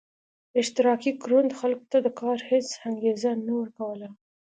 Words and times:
اشتراکي 0.61 1.11
کروندو 1.21 1.57
خلکو 1.61 1.89
ته 1.91 1.97
د 2.05 2.07
کار 2.21 2.37
هېڅ 2.49 2.67
انګېزه 2.87 3.31
نه 3.45 3.53
ورکوله 3.59 4.07